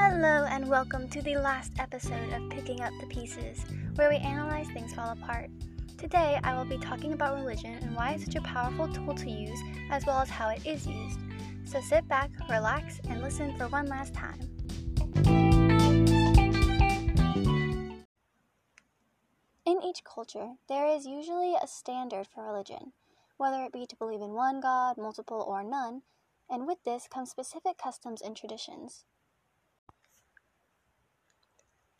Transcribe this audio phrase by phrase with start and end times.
[0.00, 3.64] Hello, and welcome to the last episode of Picking Up the Pieces,
[3.96, 5.50] where we analyze things fall apart.
[5.98, 9.28] Today, I will be talking about religion and why it's such a powerful tool to
[9.28, 9.58] use,
[9.90, 11.18] as well as how it is used.
[11.64, 14.38] So sit back, relax, and listen for one last time.
[19.66, 22.92] In each culture, there is usually a standard for religion,
[23.36, 26.02] whether it be to believe in one God, multiple, or none,
[26.48, 29.04] and with this come specific customs and traditions.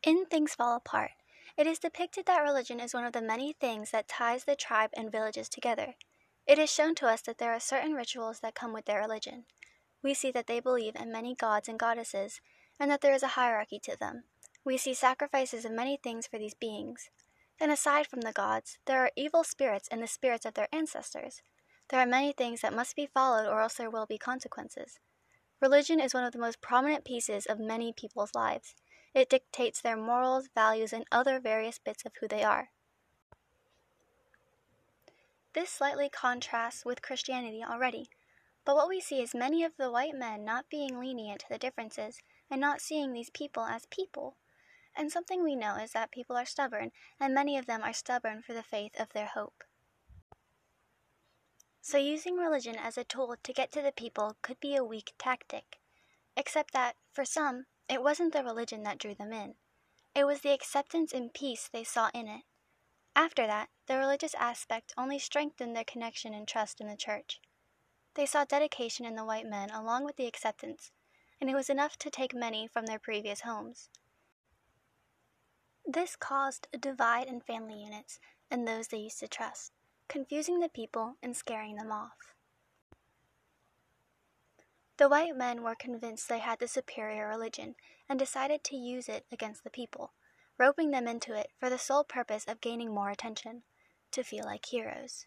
[0.05, 1.11] In Things Fall Apart,
[1.57, 4.91] it is depicted that religion is one of the many things that ties the tribe
[4.97, 5.97] and villages together.
[6.47, 9.45] It is shown to us that there are certain rituals that come with their religion.
[10.01, 12.41] We see that they believe in many gods and goddesses,
[12.79, 14.23] and that there is a hierarchy to them.
[14.65, 17.11] We see sacrifices of many things for these beings.
[17.59, 21.43] Then, aside from the gods, there are evil spirits and the spirits of their ancestors.
[21.91, 25.01] There are many things that must be followed, or else there will be consequences.
[25.61, 28.77] Religion is one of the most prominent pieces of many people's lives.
[29.15, 32.71] It dictates their morals, values, and other various bits of who they are.
[35.55, 38.11] This slightly contrasts with Christianity already,
[38.65, 41.59] but what we see is many of the white men not being lenient to the
[41.59, 44.37] differences and not seeing these people as people.
[44.95, 48.43] And something we know is that people are stubborn, and many of them are stubborn
[48.43, 49.65] for the faith of their hope.
[51.81, 55.15] So, using religion as a tool to get to the people could be a weak
[55.19, 55.79] tactic,
[56.37, 59.55] except that, for some, it wasn't the religion that drew them in.
[60.15, 62.43] It was the acceptance and peace they saw in it.
[63.15, 67.41] After that, the religious aspect only strengthened their connection and trust in the church.
[68.15, 70.91] They saw dedication in the white men along with the acceptance,
[71.41, 73.89] and it was enough to take many from their previous homes.
[75.87, 78.21] This caused a divide in family units
[78.51, 79.73] and those they used to trust,
[80.09, 82.35] confusing the people and scaring them off.
[84.99, 87.77] The white men were convinced they had the superior religion
[88.09, 90.13] and decided to use it against the people,
[90.59, 93.63] roping them into it for the sole purpose of gaining more attention,
[94.11, 95.25] to feel like heroes.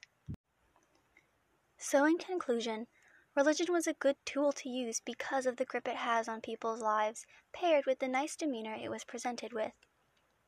[1.78, 2.88] So, in conclusion,
[3.34, 6.82] religion was a good tool to use because of the grip it has on people's
[6.82, 9.72] lives, paired with the nice demeanor it was presented with.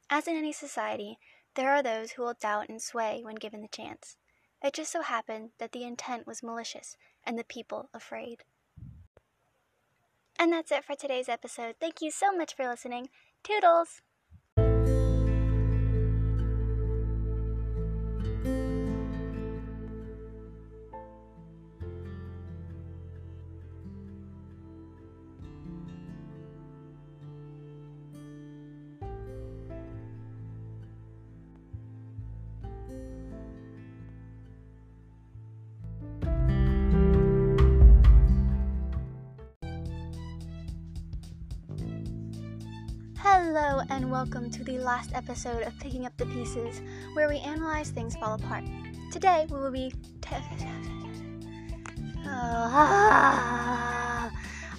[0.10, 1.18] As in any society,
[1.56, 4.18] there are those who will doubt and sway when given the chance.
[4.62, 8.44] It just so happened that the intent was malicious and the people afraid.
[10.40, 11.76] And that's it for today's episode.
[11.80, 13.10] Thank you so much for listening.
[13.44, 14.02] Toodles!
[43.26, 46.82] Hello, and welcome to the last episode of Picking Up the Pieces,
[47.14, 48.66] where we analyze things fall apart.
[49.14, 49.94] Today, we will be.
[50.20, 50.36] T-
[52.28, 54.30] uh,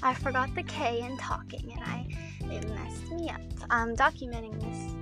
[0.03, 2.07] I forgot the K in talking, and I
[2.55, 3.41] it messed me up.
[3.71, 4.93] I'm documenting this,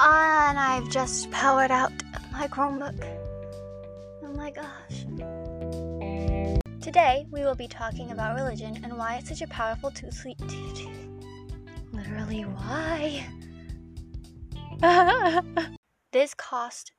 [0.00, 1.92] and I've just powered out
[2.32, 3.04] my Chromebook.
[4.24, 5.04] Oh my gosh.
[6.80, 10.08] Today, we will be talking about religion and why it's such a powerful tool.
[11.92, 13.26] Literally, why?
[16.12, 16.92] this cost